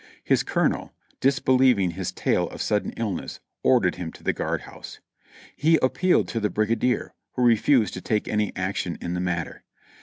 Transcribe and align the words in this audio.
His 0.23 0.41
colonel, 0.41 0.95
dis 1.19 1.37
believing 1.37 1.91
his 1.91 2.11
tale 2.11 2.49
of 2.49 2.59
sudden 2.63 2.91
illness, 2.97 3.39
ordered 3.61 3.97
him 3.97 4.11
to 4.13 4.23
the 4.23 4.33
guard 4.33 4.61
house. 4.61 4.99
He 5.55 5.77
appealed 5.79 6.27
to 6.29 6.39
the 6.39 6.49
brigadier, 6.49 7.13
who 7.33 7.43
refused 7.43 7.93
to 7.93 8.01
take 8.01 8.27
any 8.27 8.51
ac 8.55 8.73
tion 8.77 8.97
in 8.99 9.13
the 9.13 9.19
matter. 9.21 9.63